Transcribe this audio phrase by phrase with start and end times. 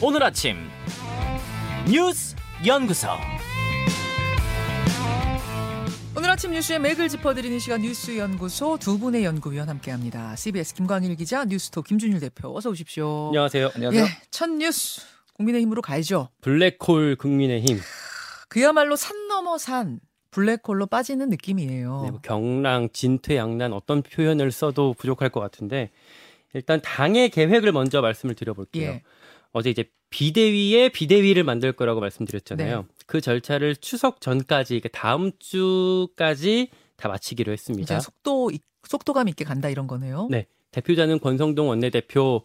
[0.00, 0.56] 오늘 아침
[1.90, 3.08] 뉴스 연구소
[6.16, 10.36] 오늘 아침 뉴스의 맥을 짚어드리는 시간 뉴스 연구소 두 분의 연구위원 함께합니다.
[10.36, 13.28] CBS 김광일 기자, 뉴스토 김준일 대표 어서 오십시오.
[13.28, 13.70] 안녕하세요.
[13.92, 15.00] 예, 첫 뉴스
[15.34, 16.28] 국민의힘으로 가야죠.
[16.42, 17.80] 블랙홀 국민의힘.
[18.48, 20.00] 그야말로 산 넘어 산
[20.34, 22.02] 블랙홀로 빠지는 느낌이에요.
[22.02, 25.90] 네, 뭐 경랑, 진퇴 양난 어떤 표현을 써도 부족할 것 같은데
[26.54, 28.90] 일단 당의 계획을 먼저 말씀을 드려볼게요.
[28.90, 29.02] 예.
[29.52, 32.82] 어제 이제 비대위에 비대위를 만들 거라고 말씀드렸잖아요.
[32.82, 32.86] 네.
[33.06, 38.00] 그 절차를 추석 전까지, 그러니까 다음 주까지 다 마치기로 했습니다.
[38.00, 38.50] 속도
[38.86, 40.26] 속도감 있게 간다 이런 거네요.
[40.30, 42.42] 네, 대표자는 권성동 원내대표를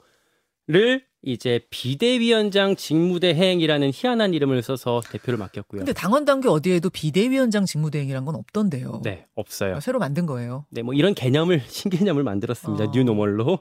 [1.21, 5.79] 이제 비대위원장 직무대행이라는 희한한 이름을 써서 대표를 맡겼고요.
[5.79, 9.01] 근데 당원 당규 어디에도 비대위원장 직무대행이란 건 없던데요.
[9.03, 9.79] 네, 없어요.
[9.81, 10.65] 새로 만든 거예요.
[10.69, 12.85] 네, 뭐 이런 개념을 신개념을 만들었습니다.
[12.85, 12.91] 어.
[12.93, 13.59] 뉴노멀로.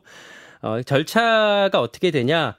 [0.60, 2.56] 어, 절차가 어떻게 되냐?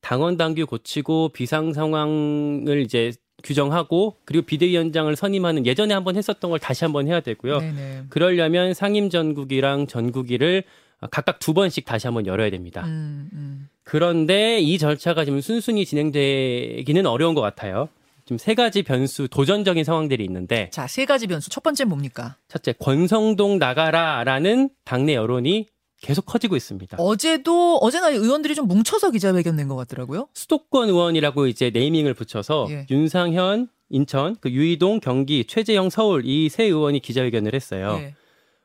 [0.00, 3.12] 당원 당규 고치고 비상 상황을 이제
[3.42, 7.58] 규정하고 그리고 비대위원장을 선임하는 예전에 한번 했었던 걸 다시 한번 해야 되고요.
[7.60, 8.04] 네네.
[8.08, 10.64] 그러려면 상임 전국이랑 전국위를
[11.10, 12.82] 각각 두 번씩 다시 한번 열어야 됩니다.
[12.86, 13.68] 음, 음.
[13.84, 17.88] 그런데 이 절차가 지금 순순히 진행되기는 어려운 것 같아요.
[18.24, 21.50] 지금 세 가지 변수, 도전적인 상황들이 있는데 자, 세 가지 변수.
[21.50, 22.36] 첫 번째 뭡니까?
[22.48, 25.66] 첫째, 권성동 나가라라는 당내 여론이
[26.00, 26.96] 계속 커지고 있습니다.
[26.98, 30.28] 어제도 어제나 의원들이 좀 뭉쳐서 기자회견 낸 것 같더라고요.
[30.34, 32.86] 수도권 의원이라고 이제 네이밍을 붙여서 예.
[32.90, 37.98] 윤상현 인천, 그 유이동 경기, 최재형 서울 이 세 의원이 기자회견을 했어요.
[38.00, 38.14] 예.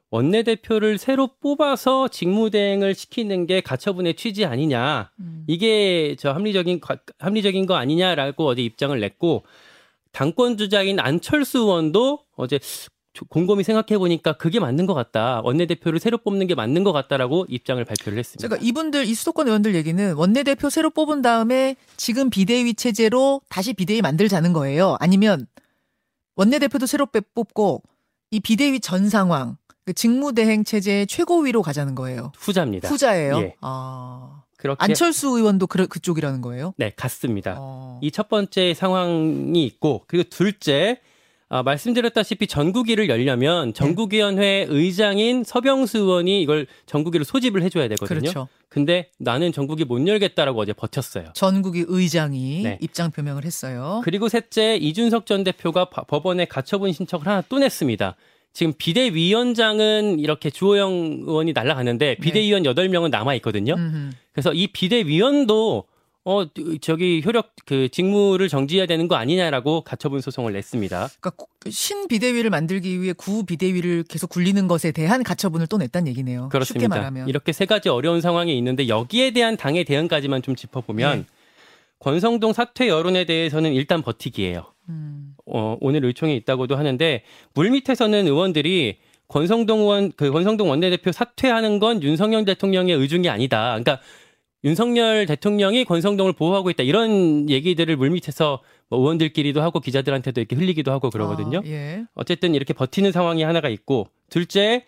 [0.09, 5.11] 원내대표를 새로 뽑아서 직무대행을 시키는 게 가처분의 취지 아니냐.
[5.19, 5.43] 음.
[5.47, 9.43] 이게 저 합리적인 과- 합리적인 거 아니냐라고 어제 입장을 냈고
[10.11, 12.59] 당권 주자인 안철수 의원도 어제
[13.13, 15.41] 조- 곰곰이 생각해 보니까 그게 맞는 것 같다.
[15.43, 18.41] 원내대표를 새로 뽑는 게 맞는 것 같다라고 입장을 발표를 했습니다.
[18.47, 24.01] 제가 이분들 이 수도권 의원들 얘기는 원내대표 새로 뽑은 다음에 지금 비대위 체제로 다시 비대위
[24.01, 24.95] 만들자는 거예요.
[24.99, 25.47] 아니면
[26.37, 27.81] 원내대표도 새로 빼- 뽑고
[28.31, 32.31] 이 비대위 전 상황 그 직무대행 체제의 최고위로 가자는 거예요.
[32.37, 32.89] 후자입니다.
[32.89, 33.37] 후자예요.
[33.39, 33.55] 예.
[33.61, 36.73] 아 그렇게 안철수 의원도 그, 그쪽이라는 거예요.
[36.77, 37.55] 네 같습니다.
[37.59, 37.99] 어.
[38.01, 40.99] 이첫 번째 상황이 있고 그리고 둘째
[41.49, 48.19] 아, 말씀드렸다시피 전국위를 열려면 전국위원회 의장인 서병수 의원이 이걸 전국위로 소집을 해줘야 되거든요.
[48.19, 48.47] 그렇죠.
[48.67, 51.29] 근데 나는 전국위 못 열겠다라고 어제 버텼어요.
[51.33, 52.77] 전국위 의장이 네.
[52.81, 54.01] 입장 표명을 했어요.
[54.03, 58.17] 그리고 셋째 이준석 전 대표가 바- 법원에 가처분 신청을 하나 또 냈습니다.
[58.53, 63.75] 지금 비대위원장은 이렇게 주호영 의원이 날아가는데 비대위원 8명은 남아 있거든요.
[63.75, 63.81] 네.
[63.81, 64.09] 음흠.
[64.31, 65.83] 그래서 이 비대위원도
[66.25, 66.45] 어
[66.81, 70.97] 저기 효력 그 직무를 정지해야 되는 거 아니냐라고 가처분 소송을 냈습니다.
[71.21, 76.09] 그러니까 구- 신 비대위를 만들기 위해 구 비대위를 계속 굴리는 것에 대한 가처분을 또 냈다는
[76.09, 76.41] 얘기네요.
[76.43, 76.95] 쉽게 그렇습니다.
[76.97, 77.29] 말하면.
[77.29, 81.25] 이렇게 세 가지 어려운 상황이 있는데 여기에 대한 당의 대응까지만 좀 짚어보면 네.
[81.99, 84.65] 권성동 사퇴 여론에 대해서는 일단 버티기예요.
[84.89, 85.33] 음.
[85.45, 88.97] 어, 오늘 의총에 있다고도 하는데 물 밑에서는 의원들이
[89.27, 93.77] 권성동 의원 그 권성동 원내대표 사퇴하는 건 윤석열 대통령의 의중이 아니다.
[93.79, 93.99] 그러니까
[94.63, 100.91] 윤석열 대통령이 권성동을 보호하고 있다 이런 얘기들을 물 밑에서 뭐 의원들끼리도 하고 기자들한테도 이렇게 흘리기도
[100.91, 101.59] 하고 그러거든요.
[101.59, 102.05] 아, 예.
[102.15, 104.85] 어쨌든 이렇게 버티는 상황이 하나가 있고 둘째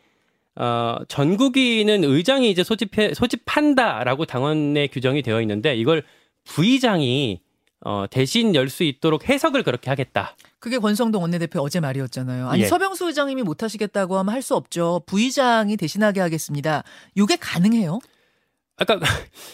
[0.55, 6.03] 어, 전국위는 의장이 이제 소집해 소집한다라고 당원의 규정이 되어 있는데 이걸
[6.53, 7.41] 부의장이
[7.85, 10.35] 어, 대신 열 수 있도록 해석을 그렇게 하겠다.
[10.59, 12.49] 그게 권성동 원내대표 어제 말이었잖아요.
[12.49, 12.65] 아니 예.
[12.67, 15.01] 서병수 의장님이 못 하시겠다고 하면 할 수 없죠.
[15.05, 16.83] 부의장이 대신하게 하겠습니다.
[17.15, 17.99] 이게 가능해요?
[18.77, 18.99] 아까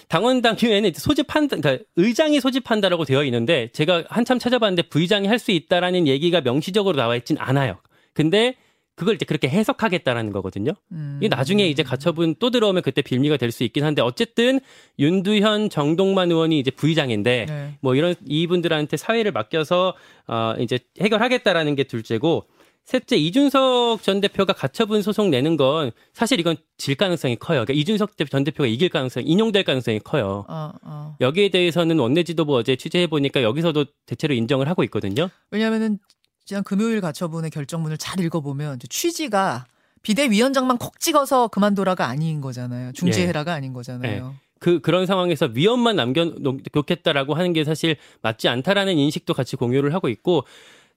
[0.08, 6.08] 당원 당규에는 소집한다, 그러니까 의장이 소집한다라고 되어 있는데 제가 한참 찾아봤는데 부의장이 할 수 있다라는
[6.08, 7.78] 얘기가 명시적으로 나와 있진 않아요.
[8.14, 8.56] 근데
[8.96, 10.72] 그걸 이제 그렇게 해석하겠다라는 거거든요.
[10.92, 11.18] 음.
[11.22, 14.60] 이게 나중에 이제 가처분 또 들어오면 그때 빌미가 될 수 있긴 한데 어쨌든
[15.00, 17.78] 윤두현, 정동만 의원이 이제 부의장인데 네.
[17.82, 19.94] 뭐 이런 이분들한테 사회를 맡겨서
[20.28, 22.46] 어 이제 해결하겠다라는 게 둘째고
[22.86, 27.66] 셋째 이준석 전 대표가 가처분 소송 내는 건 사실 이건 질 가능성이 커요.
[27.66, 30.46] 그러니까 이준석 대- 전 대표가 이길 가능성, 인용될 가능성이 커요.
[30.48, 31.16] 어, 어.
[31.20, 35.30] 여기에 대해서는 원내 지도부 어제 취재해 보니까 여기서도 대체로 인정을 하고 있거든요.
[35.50, 35.98] 왜냐하면은
[36.46, 39.66] 지난 금요일 가처분의 결정문을 잘 읽어보면 취지가
[40.04, 42.92] 비대위원장만 콕 찍어서 그만둬라가 아닌 거잖아요.
[42.94, 44.36] 중재해라가 아닌 거잖아요.
[44.60, 50.46] 그 그런 상황에서 위험만 남겨놓겠다라고 하는 게 사실 맞지 않다라는 인식도 같이 공유를 하고 있고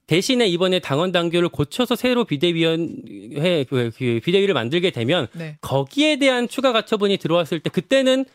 [0.05, 5.57] 대신에 이번에 당원 당규를 고쳐서 새로 비대위원회 그, 그 비대위를 만들게 되면 네.
[5.61, 8.25] 거기에 대한 추가 가처분이 들어왔을 때 그때는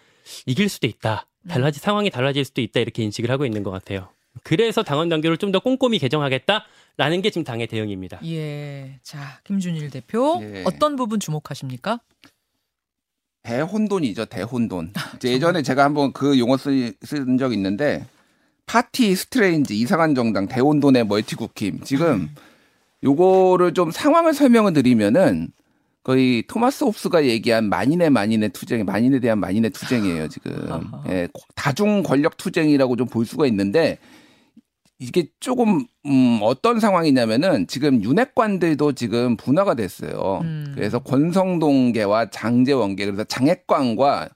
[0.47, 1.27] 이길 수도 있다.
[1.49, 4.09] 달라지 상황이 달라질 수도 있다 이렇게 인식을 하고 있는 것 같아요.
[4.43, 8.21] 그래서 당원 당규를 좀 더 꼼꼼히 개정하겠다라는 게 지금 당의 대응입니다.
[8.27, 8.99] 예.
[9.03, 10.65] 자, 김준일 대표 예.
[10.67, 12.01] 어떤 부분 주목하십니까?
[13.43, 14.93] 대혼돈이죠, 대혼돈.
[15.17, 18.07] 이제 예전에 제가 한번 그 용어 쓰, 쓴 적이 있는데
[18.67, 21.81] Party Strange 이상한 정당 대혼돈의 멀티국힘.
[21.85, 22.31] 지금
[23.05, 25.49] 요거를 좀 상황을 설명을 드리면은
[26.03, 30.53] 거의 토마스 홉스가 얘기한 만인의 만인의 투쟁, 만인에 대한 만인의 투쟁이에요, 지금.
[31.09, 33.99] 예, 다중 권력 투쟁이라고 좀 볼 수가 있는데
[34.99, 40.41] 이게 조금 음 어떤 상황이냐면은 지금 윤핵관들도 지금 분화가 됐어요.
[40.43, 40.73] 음.
[40.75, 44.29] 그래서 권성동계와 장제원계 그래서 장핵관과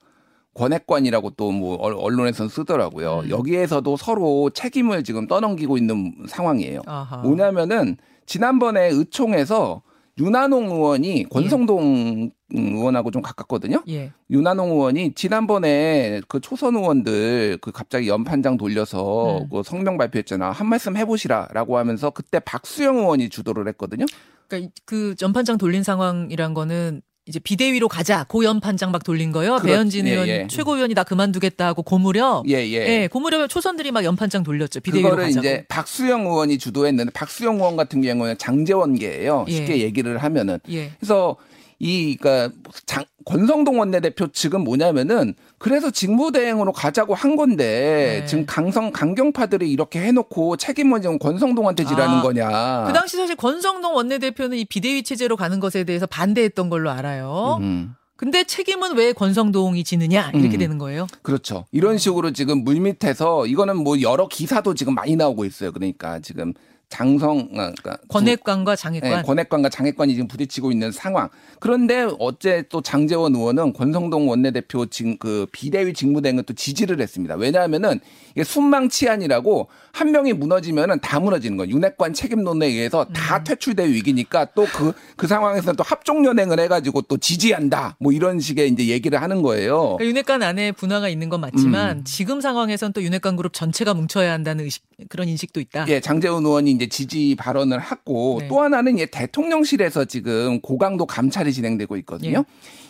[0.55, 3.21] 권핵관이라고 또 뭐 언론에서는 쓰더라고요.
[3.25, 3.31] 음.
[3.31, 6.83] 여기에서도 서로 책임을 지금 떠넘기고 있는 상황이에요.
[6.87, 7.19] 아하.
[7.19, 7.97] 뭐냐면은
[8.27, 9.83] 지난번에 의총에서
[10.19, 13.83] 윤한홍 의원이 권성동 의원하고 좀 가깝거든요.
[13.89, 14.13] 예.
[14.31, 19.49] 윤한홍 의원이 지난번에 그 초선 의원들 그 갑자기 연판장 돌려서 음.
[19.51, 20.51] 그 성명 발표했잖아.
[20.51, 24.07] 한 말씀 해보시라라고 하면서 그때 박수영 의원이 주도를 했거든요.
[24.49, 28.25] 그러니까 이- 그 연판장 돌린 상황이란 거는 이제 비대위로 가자.
[28.27, 29.57] 고 연 판장 막 돌린 거요.
[29.57, 30.47] 그렇- 배현진 예, 의원 예.
[30.49, 32.43] 최고위원이 나 그만두겠다 하고 고무려.
[32.49, 33.03] 예, 예.
[33.03, 34.81] 예, 고무려 초선들이 막 연판장 돌렸죠.
[34.81, 35.47] 비대위로 그거를 가자고.
[35.47, 39.45] 이제 박수영 의원이 주도했는데 박수영 의원 같은 경우는 장재원계예요.
[39.49, 39.53] 예.
[39.53, 40.91] 쉽게 얘기를 하면은 예.
[40.99, 41.37] 그래서
[41.81, 42.55] 이 그러니까
[42.87, 48.27] 장, 권성동 원내대표 측은 뭐냐면은 그래서 직무대행으로 가자고 한 건데 네.
[48.27, 52.85] 지금 강성 강경파들이 이렇게 해놓고 책임은 지금 권성동한테 지라는 아, 거냐.
[52.87, 57.59] 그 당시 사실 권성동 원내대표는 이 비대위 체제로 가는 것에 대해서 반대했던 걸로 알아요.
[57.61, 57.95] 음.
[58.17, 60.59] 근데 책임은 왜 권성동이 지느냐 이렇게 음.
[60.59, 61.07] 되는 거예요.
[61.23, 61.67] 그렇죠.
[61.71, 65.71] 이런 식으로 지금 물밑에서 이거는 뭐 여러 기사도 지금 많이 나오고 있어요.
[65.71, 66.53] 그러니까 지금
[66.89, 69.11] 장성 아, 그러니까 권핵관과 두- 장핵관.
[69.11, 71.29] 네, 권핵관과 장핵관이 지금 부딪히고 있는 상황.
[71.61, 77.35] 그런데 어째 또 장재원 의원은 권성동 원내대표 지금 그 비대위 직무대행을 또 지지를 했습니다.
[77.35, 78.01] 왜냐하면은
[78.35, 81.75] 이게 순망치안이라고 한 명이 무너지면은 다 무너지는 거예요.
[81.75, 87.97] 윤핵관 책임론에 의해서 다 퇴출될 위기니까 또그그 상황에서 또 합종 연행을 해가지고 또 지지한다.
[88.01, 89.97] 뭐 이런 식의 이제 얘기를 하는 거예요.
[89.99, 92.05] 그러니까 윤핵관 안에 분화가 있는 건 맞지만 음.
[92.05, 95.87] 지금 상황에선 또 윤핵관 그룹 전체가 뭉쳐야 한다는 의식, 그런 인식도 있다.
[95.89, 98.49] 예, 장재훈 의원이 이제 지지 발언을 했고 네.
[98.49, 102.39] 또 하나는 예, 대통령실에서 지금 고강도 감찰이 진행되고 있거든요.
[102.39, 102.45] 예.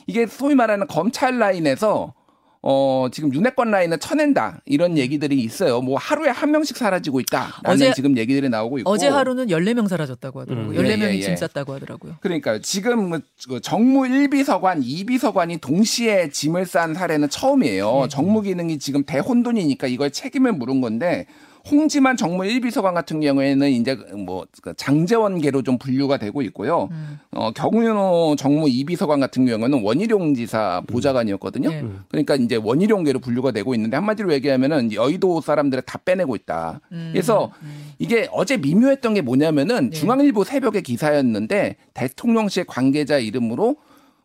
[0.07, 2.13] 이게 소위 말하는 검찰 라인에서
[2.61, 4.61] 어, 지금 윤핵관 라인을 쳐낸다.
[4.67, 5.81] 이런 얘기들이 있어요.
[5.81, 8.91] 뭐 하루에 한 명씩 사라지고 있다 라는 어제- 지금 얘기들이 나오고 있고.
[8.91, 10.77] 어제 하루는 14명 사라졌다고 하더라고요.
[10.79, 10.85] 음.
[10.85, 11.21] 14명이 예, 예, 예.
[11.23, 12.17] 짐 쌌다고 하더라고요.
[12.21, 12.61] 그러니까요.
[12.61, 18.03] 지금 그 정무 1비서관, 2비서관이 동시에 짐을 싼 사례는 처음이에요.
[18.05, 18.09] 예.
[18.09, 21.27] 정무 기능이 지금 대혼돈이니까 이걸 책임을 물은 건데
[21.71, 26.89] 홍지만 정무 1비서관 같은 경우에는 이제 뭐그 장재원계로 좀 분류가 되고 있고요.
[26.91, 27.19] 음.
[27.31, 31.71] 어, 경윤호 정무 2비서관 같은 경우는 원희룡 지사 보좌관이었거든요.
[31.71, 31.85] 예.
[32.09, 36.81] 그러니까 이제 원희룡계로 분류가 되고 있는데 한마디로 얘기하면은 여의도 사람들을 다 빼내고 있다.
[36.93, 37.11] 음.
[37.13, 37.53] 그래서
[37.99, 39.97] 이게 어제 미묘했던 게 뭐냐면은 네.
[39.97, 43.77] 중앙일보 새벽에 기사였는데 대통령실 관계자 이름으로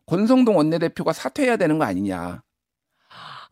[0.06, 2.42] 권성동 원내대표가 사퇴해야 되는 거 아니냐.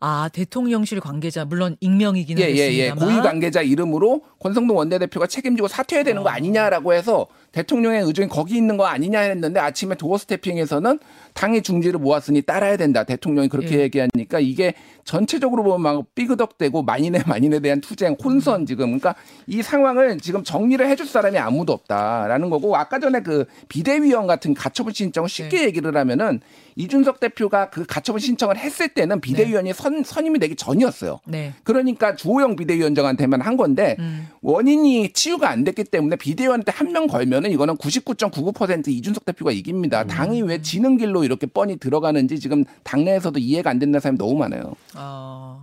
[0.04, 2.90] 아 대통령실 관계자 물론 익명이기는 예, 예, 예.
[2.90, 8.56] 했습니다만 고위 관계자 이름으로 권성동 원내대표가 책임지고 사퇴해야 되는 거 아니냐라고 해서 대통령의 의중이 거기
[8.56, 10.98] 있는 거 아니냐 했는데 아침에 도어 스태핑에서는
[11.34, 13.04] 당의 중지를 모았으니 따라야 된다.
[13.04, 13.82] 대통령이 그렇게 예.
[13.82, 19.14] 얘기하니까 이게 전체적으로 보면 막 삐그덕대고 만인의 만인에 대한 투쟁, 혼선 지금 그러니까
[19.46, 24.92] 이 상황을 지금 정리를 해줄 사람이 아무도 없다라는 거고 아까 전에 그 비대위원 같은 가처분
[24.92, 25.64] 신청을 쉽게 네.
[25.64, 26.40] 얘기를 하면은
[26.76, 31.20] 이준석 대표가 그 가처분 신청을 했을 때는 비대위원이 선, 선임이 되기 전이었어요.
[31.26, 31.52] 네.
[31.64, 34.28] 그러니까 주호영 비대위원장한테만 한 건데 음.
[34.40, 40.04] 원인이 치유가 안 됐기 때문에 비대위원한테 한 명 걸면 은 이거는 99.99% 이준석 대표가 이깁니다.
[40.04, 44.74] 당이 왜 지는 길로 이렇게 뻔히 들어가는지 지금 당내에서도 이해가 안 된다는 사람이 너무 많아요.
[44.94, 45.60] 아,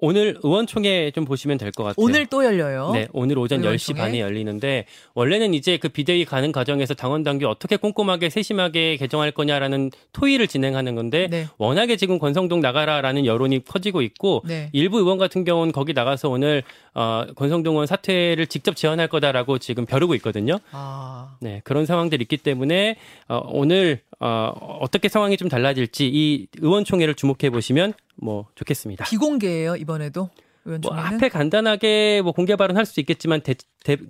[0.00, 1.96] 오늘 의원총회 좀 보시면 될 것 같아요.
[1.98, 2.92] 오늘 또 열려요.
[2.92, 3.98] 네, 오늘 오전 의원총회?
[4.00, 9.32] 10시 반에 열리는데 원래는 이제 그 비대위 가는 과정에서 당원 당규 어떻게 꼼꼼하게 세심하게 개정할
[9.32, 11.46] 거냐라는 토의를 진행하는 건데 네.
[11.58, 14.70] 워낙에 지금 권성동 나가라라는 여론이 커지고 있고 네.
[14.72, 16.62] 일부 의원 같은 경우는 거기 나가서 오늘
[16.94, 20.58] 어, 권성동 의원 사퇴를 직접 제안할 거다라고 지금 벼르고 있거든요.
[20.70, 22.96] 아, 네, 그런 상황들이 있기 때문에
[23.28, 29.04] 어, 오늘 어, 어떻게 상황이 좀 달라질지 이 의원총회를 주목해 보시면 뭐 좋겠습니다.
[29.04, 30.30] 비공개예요 이번에도 뭐
[30.64, 31.14] 의원총회는.
[31.16, 33.40] 앞에 간단하게 뭐 공개 발언할 수 있겠지만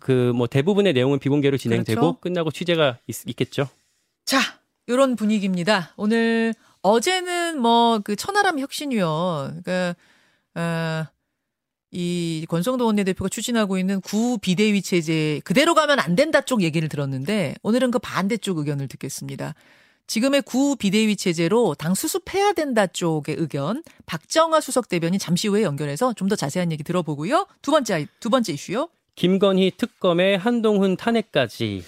[0.01, 2.21] 그뭐 대부분의 내용은 비공개로 진행되고 그렇죠.
[2.21, 3.69] 끝나고 취재가 있, 겠죠
[4.25, 4.39] 자,
[4.87, 5.93] 이런 분위기입니다.
[5.97, 9.95] 오늘 어제는 뭐 그 천하람 혁신위원 그러니까
[10.55, 11.07] 어,
[11.91, 17.55] 이 권성동 원내대표가 추진하고 있는 구 비대위 체제 그대로 가면 안 된다 쪽 얘기를 들었는데
[17.63, 19.55] 오늘은 그 반대 쪽 의견을 듣겠습니다.
[20.09, 26.15] 지금의 구 비대위 체제로 당 수습해야 된다 쪽의 의견 박정아 수석 대변인 잠시 후에 연결해서
[26.15, 27.47] 좀 더 자세한 얘기 들어보고요.
[27.63, 28.89] 두 번째 두 번째 이슈요.
[29.15, 31.83] 김건희 특검의 한동훈 탄핵까지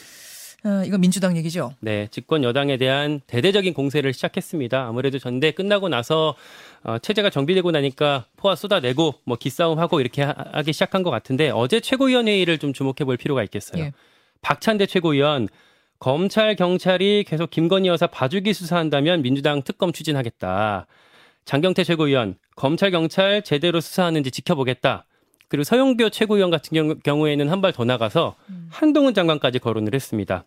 [0.65, 1.75] 어, 이건 민주당 얘기죠.
[1.81, 4.87] 네, 집권 여당에 대한 대대적인 공세를 시작했습니다.
[4.87, 6.35] 아무래도 전대 끝나고 나서
[6.83, 11.81] 어, 체제가 정비되고 나니까 포화 쏟아내고 뭐 기싸움하고 이렇게 하, 기 시작한 것 같은데 어제
[11.81, 13.85] 최고위원회의를 좀 주목해 볼 필요가 있겠어요.
[13.85, 13.93] 예.
[14.43, 15.49] 박찬대 최고위원
[16.01, 20.87] 검찰 경찰이 계속 김건희 여사 봐주기 수사한다면 민주당 특검 추진하겠다.
[21.45, 25.05] 장경태 최고위원 검찰 경찰 제대로 수사하는지 지켜보겠다.
[25.49, 28.37] 그리고 서영교 최고위원 같은 경우, 에는 한 발 더 나가서
[28.71, 30.45] 한동훈 장관까지 거론을 했습니다.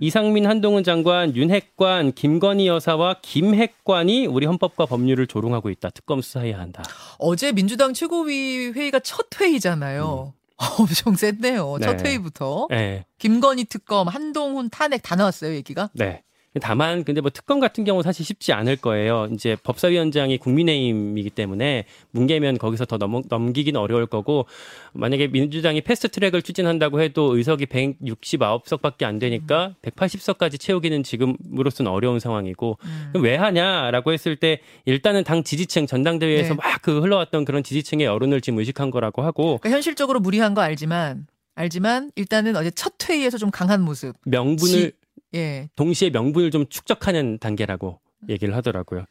[0.00, 5.90] 이상민 한동훈 장관, 윤핵관, 김건희 여사와 김핵관이 우리 헌법과 법률을 조롱하고 있다.
[5.90, 6.82] 특검 수사해야 한다.
[7.18, 10.32] 어제 민주당 최고위 회의가 첫 회의잖아요.
[10.78, 11.74] 엄청 셌네요.
[11.74, 11.80] 음.
[11.80, 11.86] 네.
[11.86, 12.66] 첫 회의부터.
[12.70, 13.04] 네.
[13.18, 15.90] 김건희 특검, 한동훈 탄핵 다 나왔어요, 얘기가.
[15.94, 16.22] 네.
[16.60, 19.28] 다만 근데 뭐 특검 같은 경우 사실 쉽지 않을 거예요.
[19.32, 24.46] 이제 법사위원장이 국민의힘이기 때문에 뭉개면 거기서 더 넘, 넘기긴 어려울 거고
[24.92, 32.78] 만약에 민주당이 패스트 트랙을 추진한다고 해도 의석이 169석밖에 안 되니까 180석까지 채우기는 지금으로서는 어려운 상황이고
[32.82, 33.08] 음.
[33.12, 36.60] 그럼 왜 하냐라고 했을 때 일단은 당 지지층 전당대회에서 네.
[36.62, 42.10] 막그 흘러왔던 그런 지지층의 여론을 지금 의식한 거라고 하고 그러니까 현실적으로 무리한 거 알지만 알지만
[42.14, 44.14] 일단은 어제 첫 회의에서 좀 강한 모습.
[44.24, 44.92] 명분을
[45.34, 45.68] 예.
[45.76, 49.04] 동시에 명분을 좀 축적하는 단계라고 얘기를 하더라고요.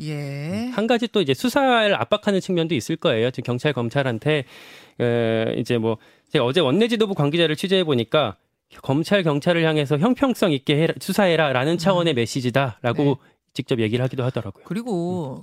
[0.00, 0.70] 예.
[0.72, 3.30] 한 가지 또 이제 수사를 압박하는 측면도 있을 거예요.
[3.30, 4.44] 지금 경찰 검찰한테
[5.00, 5.98] 에, 이제 뭐
[6.32, 8.36] 제가 어제 원내지도부 관계자를 취재해 보니까
[8.82, 13.14] 검찰 경찰을 향해서 형평성 있게 해라, 수사해라라는 차원의 메시지다라고 음.
[13.14, 13.34] 네.
[13.54, 14.64] 직접 얘기를 하기도 하더라고요.
[14.66, 15.42] 그리고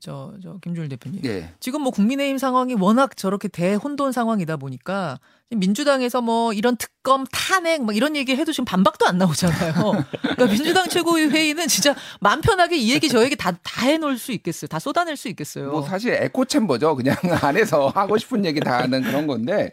[0.00, 1.20] 저, 저 김준일 대표님.
[1.24, 1.50] 예.
[1.60, 7.92] 지금 뭐 국민의힘 상황이 워낙 저렇게 대혼돈 상황이다 보니까 민주당에서 뭐 이런 특검 탄핵 뭐
[7.94, 9.72] 이런 얘기 해도 지금 반박도 안 나오잖아요.
[10.22, 14.32] 그러니까 민주당 최고위 회의는 진짜 마음 편하게 이 얘기 저 얘기 다 다 해놓을 수
[14.32, 14.68] 있겠어요.
[14.68, 15.70] 다 쏟아낼 수 있겠어요.
[15.70, 16.96] 뭐 사실 에코 챔버죠.
[16.96, 19.72] 그냥 안에서 하고 싶은 얘기 다 하는 그런 건데.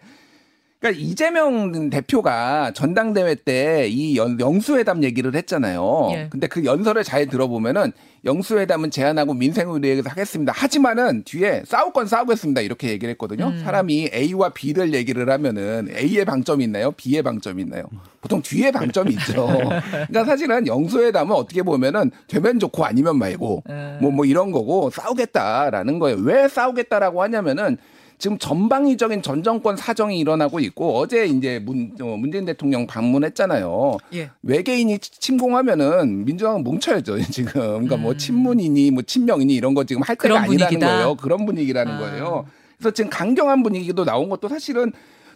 [0.81, 6.09] 그러니까 이재명 대표가 전당대회 때 이 영수회담 얘기를 했잖아요.
[6.11, 6.27] 예.
[6.29, 7.91] 근데 그 연설을 잘 들어보면은
[8.25, 10.53] 영수회담은 제안하고 민생을 위해서 하겠습니다.
[10.55, 12.61] 하지만은 뒤에 싸울 건 싸우겠습니다.
[12.61, 13.47] 이렇게 얘기를 했거든요.
[13.47, 13.59] 음.
[13.59, 16.91] 사람이 A와 B를 얘기를 하면은 A의 방점이 있나요?
[16.91, 17.83] B의 방점이 있나요?
[18.21, 19.47] 보통 뒤에 방점이 있죠.
[20.07, 23.97] 그러니까 사실은 영수회담은 어떻게 보면은 되면 좋고 아니면 말고 예.
[24.01, 26.17] 뭐, 뭐 이런 거고 싸우겠다라는 거예요.
[26.21, 27.77] 왜 싸우겠다라고 하냐면은
[28.21, 33.97] 지금 전방위적인 전 정권 사정이 일어나고 있고 어제 이제 문, 어, 문재인 대통령 방문했잖아요.
[34.13, 34.29] 예.
[34.43, 37.51] 외계인이 침공하면은 민주당은 뭉쳐야죠 지금.
[37.53, 40.43] 그러니까 뭐 친문이니 뭐 친명이니 이런 거 지금 할 때가 음.
[40.43, 40.87] 아니라는 분위기다.
[40.87, 41.15] 거예요.
[41.15, 41.97] 그런 분위기라는 아.
[41.99, 42.45] 거예요.
[42.77, 44.91] 그래서 지금 강경한 분위기도 나온 것도 사실은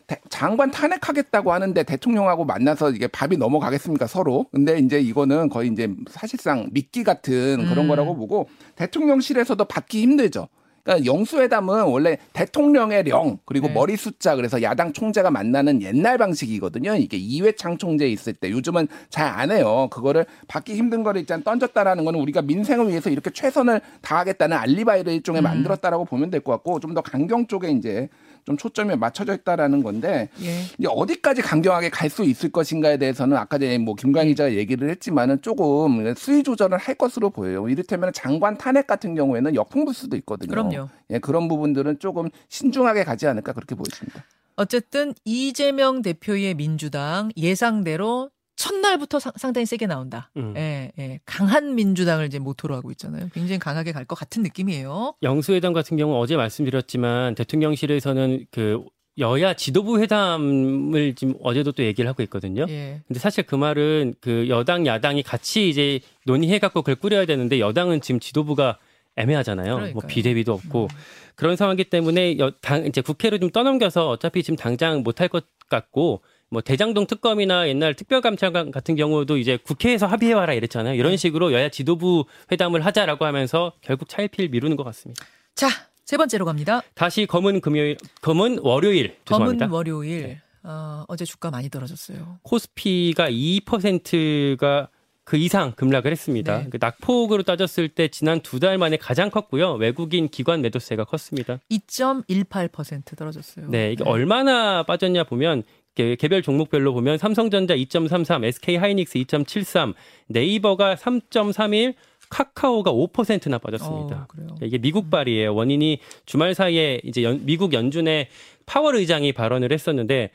[0.06, 4.46] 대- 장관 탄핵하겠다고 하는데 대통령하고 만나서 이게 밥이 넘어가겠습니까 서로?
[4.52, 7.88] 근데 이제 이거는 거의 이제 사실상 미끼 같은 그런 음.
[7.88, 10.48] 거라고 보고 대통령실에서도 받기 힘들죠.
[10.86, 13.74] 그러니까 영수회담은 원래 대통령의 령 그리고 네.
[13.74, 16.96] 머리 숫자 그래서 야당 총재가 만나는 옛날 방식이거든요.
[16.96, 19.90] 이게 이회창 총재 있을 때 요즘은 잘 안 해요.
[19.92, 25.42] 그거를 받기 힘든 거를 일단 던졌다라는 거는 우리가 민생을 위해서 이렇게 최선을 다하겠다는 알리바이를 일종의
[25.42, 25.44] 음.
[25.44, 28.08] 만들었다라고 보면 될 것 같고 좀 더 강경 쪽에 이제
[28.46, 30.62] 좀 초점이 맞춰져 있다라는 건데 예.
[30.78, 35.42] 이제 어디까지 강경하게 갈 수 있을 것인가에 대해서는 아까 전에 뭐 김광희 기자가 얘기를 했지만은
[35.42, 37.68] 조금 수위 조절을 할 것으로 보여요.
[37.68, 40.50] 이를테면 장관 탄핵 같은 경우에는 역풍 불 수도 있거든요.
[40.50, 40.90] 그럼요.
[41.10, 44.24] 예, 그런 부분들은 조금 신중하게 가지 않을까 그렇게 보입니다.
[44.56, 50.32] 어쨌든 이재명 대표의 민주당 예상대로 첫날부터 상, 상당히 세게 나온다.
[50.38, 50.54] 음.
[50.56, 51.20] 예, 예.
[51.26, 53.30] 강한 민주당을 이제 모토로 하고 있잖아요.
[53.34, 55.16] 굉장히 강하게 갈 것 같은 느낌이에요.
[55.24, 58.84] 영수회담 같은 경우 어제 말씀드렸지만 대통령실에서는 그
[59.18, 62.66] 여야 지도부 회담을 지금 어제도 또 얘기를 하고 있거든요.
[62.70, 63.02] 예.
[63.08, 68.02] 근데 사실 그 말은 그 여당 야당이 같이 이제 논의해 갖고 그걸 꾸려야 되는데 여당은
[68.02, 68.78] 지금 지도부가
[69.16, 69.70] 애매하잖아요.
[69.70, 70.02] 뭐 그러니까요.
[70.04, 70.08] 음.
[70.08, 70.88] 비대위도 없고
[71.36, 76.22] 그런 상황이기 때문에 여, 당 이제 국회로 좀 떠넘겨서 어차피 지금 당장 못할 것 같고
[76.50, 80.94] 뭐 대장동 특검이나 옛날 특별감찰관 같은 경우도 이제 국회에서 합의해 와라 이랬잖아요.
[80.94, 80.98] 네.
[80.98, 85.26] 이런 식으로 여야 지도부 회담을 하자라고 하면서 결국 차일피일 미루는 것 같습니다.
[85.56, 85.68] 자,
[86.06, 86.82] 세 번째로 갑니다.
[86.94, 89.66] 다시 검은 금요일, 검은 월요일 죄송합니다.
[89.68, 90.22] 검은 월요일.
[90.28, 90.42] 네.
[90.64, 92.40] 어, 어제 주가 많이 떨어졌어요.
[92.44, 94.90] 코스피가 2%가
[95.24, 96.60] 그 이상 급락을 했습니다.
[96.60, 96.70] 네.
[96.70, 99.74] 그 낙폭으로 따졌을 때 지난 두 달 만에 가장 컸고요.
[99.74, 101.60] 외국인 기관 매도세가 컸습니다.
[101.72, 103.68] 2.18% 떨어졌어요.
[103.70, 105.64] 네, 이게 얼마나 빠졌냐 보면
[105.96, 109.94] 개- 개별 종목별로 보면 삼성전자 2.33, SK 하이닉스 2.73,
[110.28, 111.96] 네이버가 3.31,
[112.30, 114.28] 카카오가 5%나 빠졌습니다.
[114.38, 114.56] 어.
[114.62, 115.54] 이게 미국발이에요.
[115.56, 118.28] 원인이 주말 사이에 이제 연- 미국 연준의
[118.66, 120.32] 파월 의장이 발언을 했었는데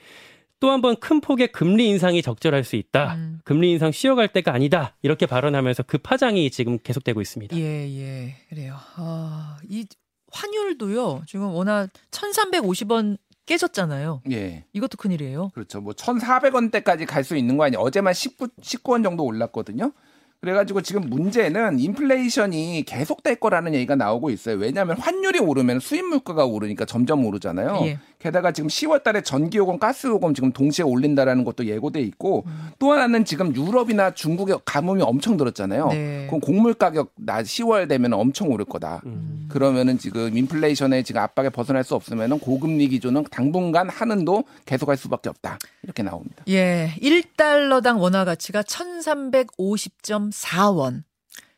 [0.61, 3.15] 또 한 번 큰 폭의 금리 인상이 적절할 수 있다.
[3.15, 3.41] 음.
[3.45, 4.95] 금리 인상 쉬어갈 때가 아니다.
[5.03, 7.57] 이렇게 발언하면서 그 파장이 지금 계속되고 있습니다.
[7.57, 8.35] 예, 예.
[8.51, 8.77] 그래요.
[8.97, 9.87] 아, 이
[10.33, 11.23] 환율도요.
[11.27, 14.23] 지금 워낙 1,350원 깨졌잖아요.
[14.31, 14.65] 예.
[14.73, 15.51] 이것도 큰일이에요.
[15.55, 15.81] 그렇죠.
[15.81, 17.81] 뭐 1,400원대까지 갈 수 있는 거 아니에요.
[17.81, 19.93] 어제만 19, 19원 정도 올랐거든요.
[20.41, 24.57] 그래가지고 지금 문제는 인플레이션이 계속될 거라는 얘기가 나오고 있어요.
[24.57, 27.81] 왜냐하면 환율이 오르면 수입 물가가 오르니까 점점 오르잖아요.
[27.85, 27.99] 예.
[28.21, 32.69] 게다가 지금 10월 달에 전기 요금, 가스 요금 지금 동시에 올린다라는 것도 예고돼 있고 음.
[32.79, 35.89] 또 하나는 지금 유럽이나 중국의 가뭄이 엄청 들었잖아요.
[35.89, 36.27] 네.
[36.27, 39.01] 그럼 곡물 가격 나 10월 되면 엄청 오를 거다.
[39.07, 39.49] 음.
[39.51, 45.59] 그러면은 지금 인플레이션의 지금 압박에 벗어날 수 없으면은 고금리 기조는 당분간 하는도 계속할 수밖에 없다.
[45.83, 46.45] 이렇게 나옵니다.
[46.49, 51.05] 예, 1달러당 원화 가치가 1350.4원.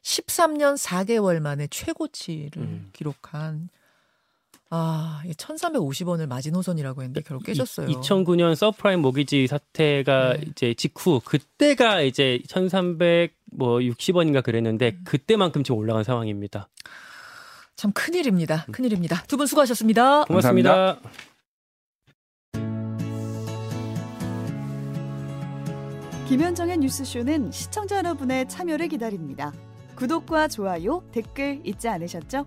[0.03, 2.91] 13년 4개월 만에 최고치를 음.
[2.93, 3.69] 기록한
[4.75, 7.89] 아, 1350원을 마지노선이라고 했는데 결국 깨졌어요.
[7.89, 10.45] 2009년 서브프라임 모기지 사태가 네.
[10.49, 16.71] 이제 직후 그때가 이제 1,360원인가 그랬는데 그때만큼 지금 올라간 상황입니다.
[17.77, 18.65] 참 큰일입니다.
[18.73, 19.25] 큰일입니다.
[19.29, 20.25] 두 분 수고하셨습니다.
[20.25, 20.99] 고맙습니다.
[26.29, 29.53] 김현정의 뉴스쇼는 시청자 여러분의 참여를 기다립니다.
[29.97, 32.47] 구독과 좋아요, 댓글 잊지 않으셨죠?